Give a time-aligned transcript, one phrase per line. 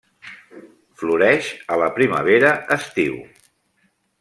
[1.01, 3.21] Floreix a la primavera- estiu.